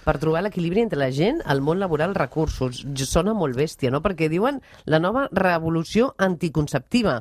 per 0.04 0.18
trobar 0.22 0.44
l'equilibri 0.46 0.84
entre 0.84 1.00
la 1.00 1.12
gent, 1.12 1.42
el 1.50 1.62
món 1.62 1.80
laboral, 1.80 2.16
recursos. 2.16 2.84
Sona 3.04 3.36
molt 3.38 3.58
bèstia, 3.60 3.92
no? 3.94 4.02
Perquè 4.02 4.30
diuen 4.32 4.62
la 4.90 5.00
nova 5.00 5.28
revolució 5.32 6.14
anticonceptiva. 6.18 7.20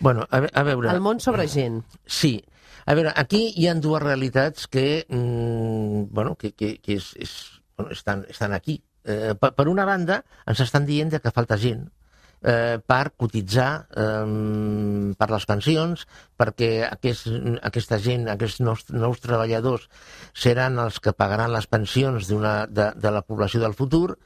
Bueno, 0.00 0.26
a, 0.30 0.42
a 0.52 0.62
veure... 0.66 0.90
El 0.90 1.00
món 1.00 1.20
sobre 1.20 1.46
gent. 1.48 1.82
Sí. 2.06 2.40
A 2.86 2.94
veure, 2.98 3.12
aquí 3.16 3.46
hi 3.56 3.68
han 3.70 3.80
dues 3.80 4.02
realitats 4.02 4.66
que, 4.66 5.06
mm, 5.08 6.10
bueno, 6.10 6.36
que, 6.36 6.52
que, 6.52 6.78
que 6.82 6.96
és, 6.98 7.12
és, 7.16 7.34
bueno, 7.76 7.92
estan, 7.92 8.26
estan 8.28 8.52
aquí. 8.56 8.80
Eh, 9.04 9.34
per, 9.40 9.54
per 9.56 9.66
una 9.68 9.86
banda, 9.88 10.20
ens 10.46 10.60
estan 10.60 10.84
dient 10.88 11.12
que 11.16 11.32
falta 11.32 11.56
gent 11.60 11.86
eh, 12.42 12.78
per 12.86 13.12
cotitzar 13.16 13.70
eh, 13.96 15.14
per 15.16 15.30
les 15.32 15.48
pensions, 15.48 16.04
perquè 16.40 16.70
aquest, 16.88 17.30
aquesta 17.62 18.00
gent, 18.02 18.28
aquests 18.32 18.60
nous, 18.64 18.84
nous 18.92 19.24
treballadors, 19.24 19.88
seran 20.34 20.78
els 20.84 21.00
que 21.00 21.16
pagaran 21.16 21.52
les 21.52 21.66
pensions 21.66 22.28
de, 22.28 22.92
de 22.96 23.16
la 23.16 23.24
població 23.26 23.64
del 23.64 23.76
futur, 23.78 24.16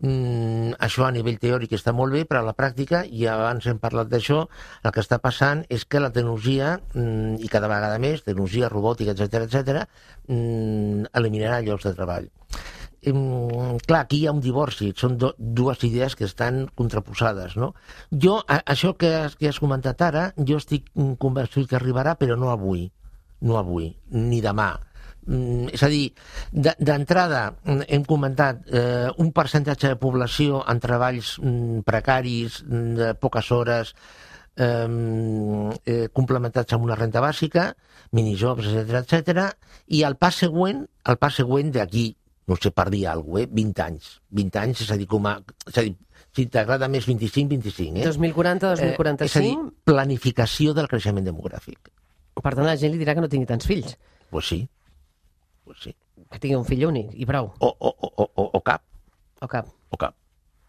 Mm, 0.00 0.78
això 0.80 1.04
a 1.04 1.10
nivell 1.12 1.36
teòric 1.36 1.74
està 1.76 1.92
molt 1.92 2.14
bé, 2.16 2.22
però 2.24 2.40
a 2.40 2.46
la 2.46 2.54
pràctica, 2.56 3.02
i 3.04 3.26
abans 3.28 3.66
hem 3.68 3.76
parlat 3.82 4.08
d'això, 4.08 4.38
el 4.80 4.94
que 4.96 5.02
està 5.04 5.18
passant 5.20 5.60
és 5.68 5.84
que 5.84 6.00
la 6.00 6.08
tecnologia, 6.14 6.78
mm, 6.94 7.36
i 7.44 7.48
cada 7.52 7.68
vegada 7.68 7.98
més, 8.00 8.24
tecnologia 8.24 8.70
robòtica, 8.72 9.12
etc 9.12 9.44
etc, 9.44 9.84
mm, 10.26 11.12
eliminarà 11.20 11.60
llocs 11.60 11.84
de 11.84 11.92
treball. 11.92 12.30
Clar, 13.02 14.00
aquí 14.02 14.18
hi 14.20 14.26
ha 14.28 14.32
un 14.34 14.42
divorci, 14.44 14.90
són 14.96 15.16
do, 15.16 15.30
dues 15.38 15.80
idees 15.88 16.16
que 16.16 16.26
estan 16.28 16.66
contraposades, 16.76 17.56
no? 17.56 17.72
Jo, 18.12 18.42
a, 18.44 18.58
això 18.74 18.92
que 19.00 19.14
has, 19.22 19.36
que 19.40 19.48
has 19.48 19.60
comentat 19.62 20.02
ara, 20.04 20.26
jo 20.36 20.58
estic 20.60 20.90
convençut 21.22 21.68
que 21.70 21.78
arribarà, 21.78 22.16
però 22.20 22.36
no 22.36 22.50
avui, 22.52 22.90
no 23.40 23.56
avui, 23.56 23.94
ni 24.12 24.42
demà. 24.44 24.74
Mm, 25.30 25.70
és 25.72 25.82
a 25.84 25.88
dir, 25.92 26.12
de- 26.52 26.76
d'entrada 26.80 27.54
mm, 27.64 27.88
hem 27.88 28.04
comentat 28.08 28.62
eh, 28.68 29.08
un 29.20 29.32
percentatge 29.32 29.94
de 29.94 29.98
població 30.00 30.60
en 30.68 30.80
treballs 30.80 31.38
mm, 31.40 31.82
precaris, 31.88 32.62
mm, 32.66 32.94
de 33.00 33.10
poques 33.20 33.50
hores, 33.52 33.94
eh, 34.60 34.86
eh, 35.86 36.08
complementats 36.12 36.76
amb 36.76 36.84
una 36.84 36.96
renta 37.00 37.20
bàsica, 37.24 37.70
minijobs, 38.12 38.66
etc 38.74 39.04
etc. 39.04 39.44
i 39.88 40.02
el 40.04 40.16
pas 40.20 40.36
següent, 40.44 40.84
el 41.04 41.16
pas 41.20 41.36
següent 41.36 41.70
d'aquí, 41.72 42.10
no 42.48 42.56
sé, 42.56 42.72
per 42.72 42.88
dir 42.90 43.06
alguna 43.08 43.44
cosa, 43.44 43.50
eh, 43.50 43.54
20 43.60 43.82
anys. 43.84 44.10
20 44.30 44.60
anys, 44.62 44.84
és 44.86 44.90
a 44.90 44.98
dir, 45.00 45.06
com 45.10 45.26
a, 45.26 45.36
és 45.66 45.78
a 45.78 45.84
dir 45.86 45.94
si 46.36 46.46
t'agrada 46.46 46.88
més 46.88 47.06
25-25, 47.08 48.00
eh? 48.00 48.06
2040-2045. 48.06 49.22
Eh, 49.22 49.26
és 49.26 49.36
a 49.36 49.42
dir, 49.44 49.56
planificació 49.88 50.74
del 50.76 50.88
creixement 50.90 51.26
demogràfic. 51.26 51.90
Per 52.40 52.54
tant, 52.54 52.64
la 52.64 52.76
gent 52.80 52.94
li 52.94 53.00
dirà 53.00 53.16
que 53.16 53.24
no 53.24 53.28
tingui 53.28 53.48
tants 53.48 53.66
fills. 53.68 53.96
Pues 54.30 54.46
sí. 54.48 54.62
Pues 55.66 55.82
sí. 55.84 55.94
Que 56.30 56.38
tingui 56.38 56.56
un 56.56 56.64
fill 56.68 56.86
únic 56.86 57.12
i 57.18 57.26
prou. 57.28 57.50
O, 57.58 57.68
o, 57.74 57.90
o, 57.90 58.28
o, 58.30 58.48
o 58.60 58.62
cap. 58.64 58.86
O 59.42 59.50
cap. 59.50 59.68
O 59.90 59.98
cap. 60.00 60.14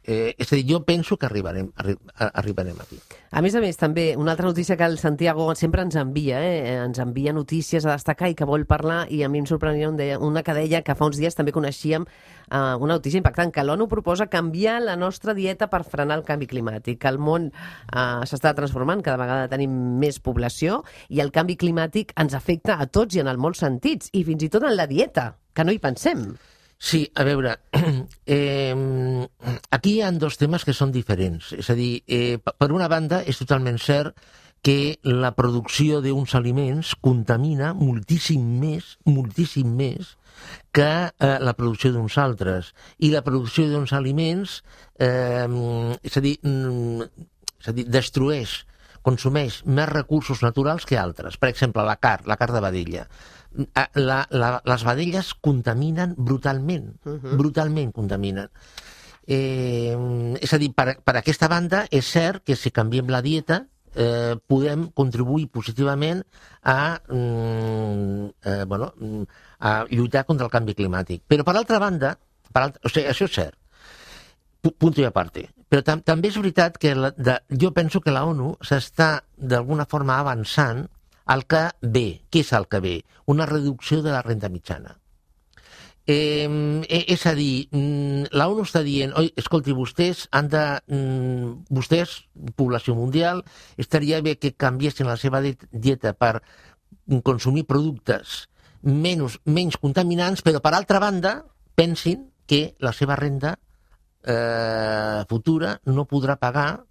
Eh, 0.04 0.34
és 0.38 0.50
a 0.50 0.56
dir, 0.58 0.66
jo 0.66 0.80
penso 0.82 1.16
que 1.18 1.28
arribarem, 1.28 1.68
arri 1.78 1.94
arribarem 2.18 2.80
aquí. 2.82 2.98
A 3.30 3.42
més 3.46 3.54
a 3.54 3.62
més, 3.62 3.78
també, 3.78 4.16
una 4.18 4.34
altra 4.34 4.48
notícia 4.48 4.76
que 4.78 4.88
el 4.90 4.98
Santiago 4.98 5.54
sempre 5.56 5.84
ens 5.86 5.96
envia, 5.96 6.40
eh? 6.42 6.78
ens 6.88 6.98
envia 7.00 7.34
notícies 7.34 7.86
a 7.86 7.94
destacar 7.94 8.32
i 8.32 8.36
que 8.36 8.48
vol 8.50 8.66
parlar, 8.66 9.06
i 9.14 9.22
a 9.22 9.30
mi 9.30 9.44
em 9.44 9.46
sorprenia 9.46 9.92
un 9.92 10.00
deia, 10.00 10.18
una 10.18 10.42
que 10.42 10.56
deia 10.58 10.82
que 10.82 10.96
fa 10.98 11.06
uns 11.06 11.20
dies 11.22 11.38
també 11.38 11.54
coneixíem 11.54 12.08
eh, 12.08 12.58
una 12.58 12.96
notícia 12.96 13.22
impactant, 13.22 13.54
que 13.54 13.64
l'ONU 13.64 13.86
proposa 13.92 14.26
canviar 14.26 14.80
la 14.82 14.96
nostra 14.98 15.36
dieta 15.38 15.70
per 15.70 15.84
frenar 15.86 16.18
el 16.18 16.26
canvi 16.26 16.50
climàtic, 16.50 16.98
que 17.04 17.12
el 17.12 17.22
món 17.22 17.52
eh, 17.52 18.02
s'està 18.26 18.56
transformant, 18.58 19.04
cada 19.06 19.22
vegada 19.22 19.52
tenim 19.54 19.76
més 20.02 20.18
població, 20.18 20.82
i 21.10 21.22
el 21.22 21.30
canvi 21.30 21.60
climàtic 21.62 22.16
ens 22.18 22.34
afecta 22.34 22.80
a 22.82 22.90
tots 22.90 23.16
i 23.16 23.22
en 23.22 23.30
el 23.30 23.38
molts 23.38 23.62
sentits, 23.62 24.10
i 24.18 24.26
fins 24.26 24.50
i 24.50 24.50
tot 24.50 24.66
en 24.66 24.74
la 24.76 24.90
dieta, 24.90 25.36
que 25.54 25.68
no 25.68 25.76
hi 25.76 25.80
pensem. 25.84 26.32
Sí, 26.82 27.12
a 27.14 27.24
veure, 27.24 27.60
eh, 28.26 29.28
aquí 29.70 29.92
hi 29.94 30.00
ha 30.02 30.08
dos 30.18 30.40
temes 30.42 30.64
que 30.66 30.74
són 30.74 30.90
diferents. 30.90 31.52
És 31.54 31.68
a 31.70 31.76
dir, 31.78 32.02
eh, 32.10 32.40
per 32.42 32.72
una 32.74 32.88
banda, 32.90 33.20
és 33.22 33.38
totalment 33.38 33.78
cert 33.78 34.18
que 34.66 34.98
la 35.06 35.30
producció 35.38 36.00
d'uns 36.02 36.34
aliments 36.40 36.96
contamina 37.06 37.76
moltíssim 37.78 38.48
més, 38.64 38.96
moltíssim 39.06 39.70
més, 39.78 40.16
que 40.74 40.90
eh, 40.90 41.38
la 41.46 41.54
producció 41.54 41.92
d'uns 41.94 42.18
altres. 42.18 42.72
I 42.98 43.12
la 43.14 43.22
producció 43.22 43.68
d'uns 43.70 43.94
aliments, 43.94 44.64
eh, 44.98 45.46
és 46.02 46.18
a 46.18 46.24
dir, 46.26 46.40
mm, 46.42 47.28
és 47.62 47.70
a 47.70 47.76
dir, 47.78 47.86
destrueix, 47.94 48.64
consumeix 49.06 49.62
més 49.70 49.90
recursos 49.90 50.42
naturals 50.42 50.90
que 50.90 50.98
altres. 50.98 51.38
Per 51.38 51.54
exemple, 51.54 51.86
la 51.86 52.00
carn, 52.02 52.26
la 52.26 52.42
carn 52.42 52.58
de 52.58 52.66
vedella 52.66 53.06
la, 53.96 54.22
la, 54.30 54.50
les 54.66 54.84
vedelles 54.88 55.34
contaminen 55.42 56.16
brutalment, 56.18 56.94
uh 57.06 57.18
-huh. 57.18 57.38
brutalment 57.38 57.92
contaminen. 57.92 58.50
Eh, 59.28 59.96
és 60.42 60.54
a 60.54 60.58
dir, 60.58 60.74
per, 60.74 61.00
per 61.04 61.16
aquesta 61.18 61.48
banda, 61.48 61.86
és 61.92 62.06
cert 62.06 62.44
que 62.44 62.56
si 62.56 62.72
canviem 62.72 63.08
la 63.08 63.22
dieta 63.22 63.68
eh, 63.96 64.36
podem 64.48 64.90
contribuir 64.92 65.48
positivament 65.48 66.24
a, 66.64 67.02
mm, 67.08 68.26
eh, 68.44 68.64
bueno, 68.66 68.94
a 69.60 69.86
lluitar 69.90 70.26
contra 70.26 70.46
el 70.46 70.52
canvi 70.52 70.74
climàtic. 70.74 71.24
Però, 71.28 71.44
per 71.44 71.56
altra 71.56 71.80
banda, 71.80 72.18
per 72.52 72.64
altra, 72.64 72.82
o 72.84 72.90
sigui, 72.90 73.08
això 73.08 73.26
és 73.26 73.36
cert, 73.36 73.58
punt 74.78 74.98
i 74.98 75.06
a 75.06 75.12
parte. 75.12 75.50
Però 75.70 75.84
tam 75.84 76.02
també 76.02 76.30
és 76.30 76.38
veritat 76.38 76.78
que 76.78 76.94
la, 76.96 77.12
de, 77.16 77.38
jo 77.58 77.72
penso 77.72 78.02
que 78.02 78.12
la 78.12 78.26
ONU 78.28 78.58
s'està 78.62 79.22
d'alguna 79.38 79.88
forma 79.90 80.20
avançant 80.20 80.88
el 81.34 81.46
que 81.46 81.68
ve. 81.82 82.08
Què 82.32 82.44
és 82.46 82.52
el 82.58 82.68
que 82.68 82.82
ve? 82.84 82.96
Una 83.26 83.48
reducció 83.50 84.02
de 84.02 84.12
la 84.12 84.22
renda 84.26 84.50
mitjana. 84.50 84.98
Eh, 86.08 86.82
és 86.90 87.26
a 87.30 87.36
dir, 87.38 87.70
mm, 87.72 88.34
la 88.34 88.48
ONU 88.50 88.64
està 88.66 88.82
dient, 88.84 89.14
oi, 89.16 89.32
escolti, 89.38 89.72
vostès 89.72 90.28
han 90.32 90.48
de, 90.50 90.64
mm, 90.88 91.66
vostès, 91.70 92.26
població 92.56 92.96
mundial, 92.96 93.44
estaria 93.78 94.22
bé 94.22 94.38
que 94.38 94.54
canviessin 94.54 95.08
la 95.08 95.18
seva 95.18 95.42
dieta 95.42 96.14
per 96.14 96.42
consumir 97.24 97.66
productes 97.66 98.48
menys, 98.82 99.40
menys 99.46 99.78
contaminants, 99.78 100.42
però 100.42 100.60
per 100.60 100.74
altra 100.74 101.00
banda, 101.00 101.46
pensin 101.76 102.32
que 102.48 102.76
la 102.80 102.94
seva 102.94 103.16
renda 103.16 103.58
eh, 104.24 105.24
futura 105.30 105.80
no 105.86 106.06
podrà 106.06 106.38
pagar, 106.38 106.84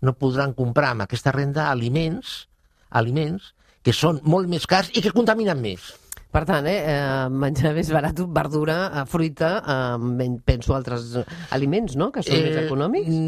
no 0.00 0.14
podran 0.14 0.54
comprar 0.54 0.90
amb 0.90 1.02
aquesta 1.02 1.32
renda 1.32 1.70
aliments, 1.70 2.48
aliments 2.90 3.54
que 3.82 3.94
són 3.96 4.22
molt 4.24 4.48
més 4.48 4.66
cars 4.70 4.92
i 4.94 5.02
que 5.04 5.14
contaminen 5.14 5.60
més. 5.62 5.92
Per 6.32 6.46
tant, 6.48 6.64
eh, 6.64 6.78
eh, 6.88 7.28
menjar 7.28 7.74
més 7.76 7.90
barat, 7.92 8.16
verdura, 8.32 8.76
eh, 8.88 9.02
fruita, 9.04 9.50
eh, 9.68 10.28
penso 10.48 10.72
altres 10.72 11.18
aliments, 11.52 11.96
no?, 12.00 12.08
que 12.14 12.22
són 12.24 12.38
eh, 12.38 12.46
més 12.46 12.60
econòmics? 12.62 13.18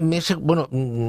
Més, 0.00 0.30
bueno, 0.40 0.64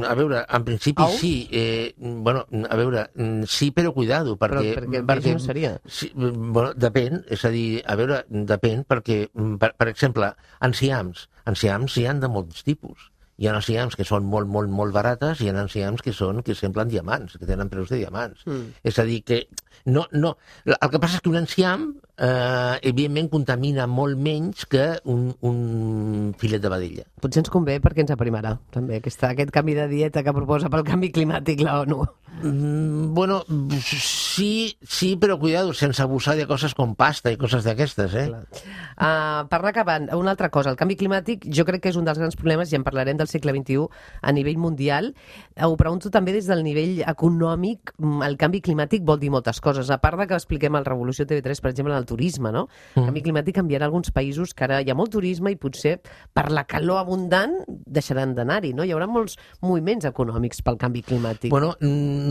a 0.09 0.15
veure, 0.19 0.41
en 0.43 0.65
principi 0.67 1.05
Au? 1.05 1.13
sí. 1.21 1.47
Eh, 1.55 1.93
bueno, 1.95 2.43
a 2.67 2.75
veure, 2.75 3.05
sí, 3.47 3.71
però 3.71 3.93
cuidado, 3.95 4.35
perquè... 4.35 4.73
Però 4.75 4.81
perquè, 4.81 5.03
perquè 5.07 5.37
no 5.37 5.45
seria? 5.45 5.77
Sí, 5.87 6.11
bueno, 6.17 6.73
depèn, 6.75 7.23
és 7.31 7.47
a 7.47 7.53
dir, 7.55 7.79
a 7.87 7.95
veure, 7.95 8.25
depèn, 8.27 8.83
perquè, 8.91 9.21
per, 9.61 9.71
per 9.79 9.87
exemple, 9.93 10.33
enciams, 10.67 11.29
enciams 11.47 11.95
hi 11.95 12.09
han 12.11 12.19
de 12.19 12.33
molts 12.35 12.67
tipus 12.67 13.10
hi 13.41 13.49
ha 13.49 13.55
enciams 13.57 13.97
que 13.97 14.05
són 14.05 14.27
molt, 14.29 14.45
molt, 14.53 14.69
molt 14.69 14.93
barates 14.93 15.41
i 15.41 15.47
hi 15.47 15.49
ha 15.49 15.57
enciams 15.63 16.03
que 16.05 16.13
són 16.13 16.43
que 16.45 16.53
semblen 16.57 16.91
diamants, 16.91 17.39
que 17.41 17.49
tenen 17.49 17.71
preus 17.71 17.89
de 17.89 17.97
diamants. 18.03 18.45
Mm. 18.45 18.75
És 18.85 18.99
a 19.01 19.05
dir, 19.07 19.23
que 19.25 19.41
no, 19.89 20.05
no, 20.13 20.35
el 20.67 20.91
que 20.93 21.01
passa 21.01 21.17
és 21.17 21.23
que 21.25 21.31
un 21.31 21.39
enciam, 21.39 21.87
eh, 22.21 22.75
evidentment, 22.91 23.31
contamina 23.33 23.87
molt 23.89 24.19
menys 24.21 24.67
que 24.69 24.85
un, 25.09 25.31
un 25.41 26.35
filet 26.37 26.61
de 26.61 26.69
vedella. 26.69 27.07
Potser 27.23 27.41
ens 27.41 27.53
convé 27.53 27.79
perquè 27.81 28.05
ens 28.05 28.13
aprimarà, 28.13 28.59
també, 28.75 29.01
aquesta, 29.01 29.33
aquest 29.33 29.49
canvi 29.55 29.73
de 29.79 29.89
dieta 29.89 30.21
que 30.21 30.37
proposa 30.37 30.69
pel 30.69 30.85
canvi 30.85 31.09
climàtic 31.15 31.65
la 31.65 31.79
ONU. 31.81 32.03
Mm, 32.43 33.13
bueno, 33.13 33.43
sí, 33.85 34.77
sí, 34.81 35.15
però 35.15 35.37
cuidado, 35.39 35.73
sense 35.73 36.01
abusar 36.01 36.35
de 36.35 36.47
coses 36.47 36.73
com 36.73 36.95
pasta 36.95 37.31
i 37.31 37.37
coses 37.37 37.63
d'aquestes, 37.65 38.15
eh? 38.17 38.27
Uh, 38.31 39.45
per 39.49 39.59
anar 39.59 39.71
acabant, 39.71 40.07
una 40.17 40.33
altra 40.33 40.49
cosa, 40.53 40.71
el 40.71 40.77
canvi 40.79 40.97
climàtic 40.97 41.45
jo 41.53 41.65
crec 41.67 41.83
que 41.83 41.91
és 41.91 41.99
un 41.99 42.07
dels 42.07 42.19
grans 42.19 42.37
problemes 42.37 42.71
i 42.71 42.77
en 42.79 42.85
parlarem 42.85 43.19
del 43.19 43.29
segle 43.29 43.53
XXI 43.55 43.87
a 44.21 44.33
nivell 44.33 44.57
mundial. 44.61 45.11
Uh, 45.55 45.69
ho 45.69 45.77
pregunto 45.77 46.11
també 46.13 46.33
des 46.35 46.49
del 46.49 46.63
nivell 46.65 47.03
econòmic, 47.05 47.93
mm, 47.97 48.23
el 48.27 48.37
canvi 48.41 48.61
climàtic 48.65 49.05
vol 49.05 49.21
dir 49.21 49.31
moltes 49.33 49.61
coses, 49.61 49.89
a 49.89 49.99
part 50.01 50.19
de 50.19 50.27
que 50.27 50.37
expliquem 50.39 50.75
al 50.75 50.85
Revolució 50.85 51.25
TV3, 51.25 51.61
per 51.61 51.71
exemple, 51.71 51.93
en 51.93 51.99
el 51.99 52.09
turisme, 52.09 52.51
no? 52.51 52.67
Mm. 52.95 53.01
El 53.01 53.09
canvi 53.11 53.25
climàtic 53.29 53.59
canviarà 53.61 53.85
alguns 53.85 54.11
països 54.11 54.55
que 54.55 54.65
ara 54.65 54.81
hi 54.81 54.89
ha 54.89 54.97
molt 54.97 55.13
turisme 55.13 55.51
i 55.51 55.59
potser 55.59 55.99
per 56.33 56.49
la 56.51 56.65
calor 56.65 57.01
abundant 57.01 57.59
deixaran 57.67 58.35
d'anar-hi, 58.35 58.73
no? 58.73 58.83
Hi 58.83 58.93
haurà 58.95 59.07
molts 59.07 59.37
moviments 59.61 60.05
econòmics 60.09 60.61
pel 60.65 60.77
canvi 60.81 61.03
climàtic. 61.05 61.51
Bueno, 61.51 61.75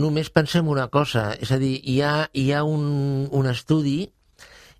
només 0.01 0.31
pensem 0.33 0.67
una 0.67 0.87
cosa, 0.93 1.31
és 1.39 1.51
a 1.53 1.59
dir, 1.61 1.75
hi 1.87 2.01
ha, 2.05 2.15
hi 2.33 2.49
ha 2.51 2.63
un, 2.67 3.27
un 3.31 3.49
estudi 3.51 3.99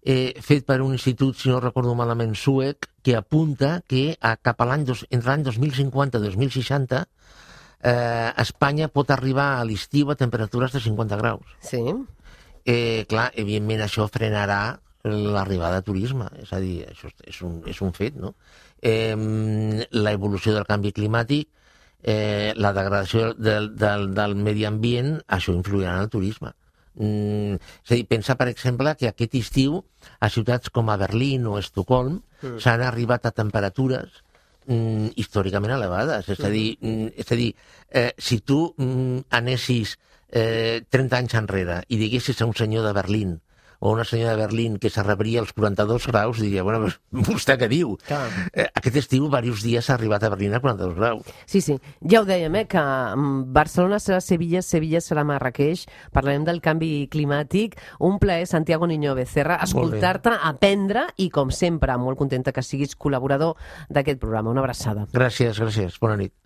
eh, 0.01 0.34
fet 0.42 0.66
per 0.66 0.82
un 0.82 0.94
institut, 0.98 1.38
si 1.38 1.50
no 1.50 1.62
recordo 1.62 1.94
malament, 1.96 2.34
suec, 2.36 2.90
que 3.06 3.16
apunta 3.18 3.80
que 3.90 4.16
a, 4.20 4.36
cap 4.38 4.62
a 4.62 4.68
l'any 4.70 4.86
entre 4.90 5.28
l'any 5.30 5.46
2050 5.48 6.20
i 6.22 6.25
2060 6.28 7.01
eh, 7.84 8.32
Espanya 8.44 8.90
pot 8.94 9.12
arribar 9.13 9.56
a 9.58 9.66
l'estiu 9.66 10.12
a 10.12 10.18
temperatures 10.18 10.74
de 10.74 10.82
50 10.82 11.18
graus. 11.22 11.56
Sí. 11.66 11.82
Eh, 12.66 13.06
clar, 13.10 13.32
evidentment 13.42 13.82
això 13.86 14.06
frenarà 14.12 14.62
l'arribada 15.04 15.80
de 15.80 15.86
turisme, 15.88 16.28
és 16.44 16.51
a 16.54 16.60
dir, 16.62 16.84
això 16.92 17.10
és 17.25 17.40
un, 17.42 17.58
és 17.66 17.80
un 17.82 17.94
fet, 17.94 18.20
no? 18.22 18.36
Eh, 18.82 19.16
la 19.98 20.13
evolució 20.13 20.54
del 20.54 20.68
canvi 20.70 20.94
climàtic 20.94 21.50
eh, 22.03 22.53
la 22.55 22.74
degradació 22.74 23.34
del, 23.34 23.72
del, 23.77 24.12
del 24.17 24.36
medi 24.36 24.65
ambient, 24.65 25.17
això 25.27 25.53
influirà 25.55 25.96
en 25.98 26.08
el 26.08 26.12
turisme. 26.13 26.53
Mm, 26.96 27.55
és 27.55 27.93
a 27.93 27.96
dir, 27.96 28.08
pensa, 28.10 28.36
per 28.39 28.50
exemple, 28.51 28.96
que 29.00 29.10
aquest 29.12 29.38
estiu 29.39 29.79
a 30.20 30.29
ciutats 30.29 30.74
com 30.74 30.89
a 30.91 30.98
Berlín 31.00 31.48
o 31.48 31.58
Estocolm 31.60 32.20
mm. 32.41 32.60
s'han 32.60 32.84
arribat 32.84 33.25
a 33.25 33.36
temperatures 33.36 34.22
mm, 34.67 35.13
històricament 35.22 35.77
elevades. 35.77 36.27
És 36.34 36.41
a 36.43 36.51
dir, 36.51 36.74
mm, 36.81 37.13
és 37.24 37.31
a 37.31 37.39
dir 37.39 37.51
eh, 37.89 38.10
si 38.17 38.41
tu 38.41 38.65
mm, 38.75 39.29
anessis 39.39 39.96
eh, 40.31 40.84
30 40.89 41.22
anys 41.22 41.39
enrere 41.39 41.81
i 41.89 42.00
diguessis 42.01 42.41
a 42.41 42.50
un 42.50 42.55
senyor 42.58 42.88
de 42.88 42.93
Berlín 42.98 43.39
o 43.81 43.91
una 43.91 44.05
senyora 44.05 44.35
de 44.35 44.43
Berlín 44.43 44.77
que 44.77 44.91
s'arrebria 44.93 45.41
als 45.41 45.53
42 45.57 46.05
graus, 46.07 46.39
diria, 46.39 46.61
bueno, 46.63 46.85
vostè 47.27 47.57
què 47.57 47.67
diu? 47.67 47.95
Eh, 48.53 48.67
aquest 48.69 49.00
estiu, 49.01 49.25
diversos 49.25 49.65
dies, 49.65 49.89
ha 49.89 49.95
arribat 49.97 50.23
a 50.23 50.29
Berlín 50.29 50.53
a 50.53 50.61
42 50.61 50.95
graus. 50.95 51.31
Sí, 51.50 51.63
sí. 51.65 51.79
Ja 52.05 52.21
ho 52.21 52.27
dèiem, 52.29 52.59
eh, 52.61 52.67
que 52.69 52.81
mm, 52.81 53.50
Barcelona 53.57 53.97
serà 54.00 54.21
Sevilla, 54.21 54.61
Sevilla 54.61 55.01
serà 55.01 55.25
Marrakeix. 55.25 55.88
Parlarem 56.13 56.45
del 56.45 56.61
canvi 56.61 57.07
climàtic. 57.11 57.79
Un 58.00 58.21
plaer, 58.21 58.45
Santiago 58.47 58.85
Niño 58.88 59.15
Becerra, 59.17 59.57
escoltar-te, 59.65 60.38
aprendre 60.38 61.07
i, 61.17 61.31
com 61.33 61.50
sempre, 61.50 61.97
molt 61.97 62.21
contenta 62.21 62.53
que 62.53 62.61
siguis 62.61 62.93
col·laborador 62.93 63.57
d'aquest 63.89 64.21
programa. 64.21 64.53
Una 64.53 64.61
abraçada. 64.61 65.09
Gràcies, 65.11 65.57
gràcies. 65.57 65.97
Bona 66.00 66.21
nit. 66.21 66.38